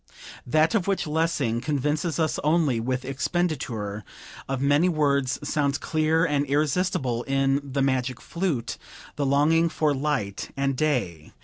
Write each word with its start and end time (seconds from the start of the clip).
"That 0.47 0.73
of 0.73 0.87
which 0.87 1.05
Lessing 1.05 1.61
convinces 1.61 2.17
us 2.17 2.39
only 2.43 2.79
with 2.79 3.05
expenditure 3.05 4.03
of 4.49 4.59
many 4.59 4.89
words 4.89 5.37
sounds 5.47 5.77
clear 5.77 6.25
and 6.25 6.43
irresistible 6.47 7.21
in 7.27 7.61
'The 7.63 7.83
Magic 7.83 8.19
Flute': 8.19 8.79
the 9.15 9.27
longing 9.27 9.69
for 9.69 9.93
light 9.93 10.49
and 10.57 10.75
day. 10.75 11.33